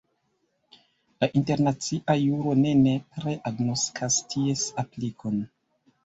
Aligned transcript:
La 1.23 1.27
internacia 1.39 2.15
juro 2.21 2.53
ne 2.61 2.71
nepre 2.79 3.33
agnoskas 3.51 4.17
ties 4.35 4.63
aplikon. 4.85 5.37